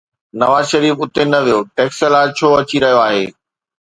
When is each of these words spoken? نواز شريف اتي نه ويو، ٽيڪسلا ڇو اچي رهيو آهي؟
نواز 0.39 0.65
شريف 0.71 0.95
اتي 1.03 1.23
نه 1.31 1.39
ويو، 1.45 1.59
ٽيڪسلا 1.77 2.21
ڇو 2.37 2.47
اچي 2.61 2.77
رهيو 2.83 2.99
آهي؟ 3.07 3.25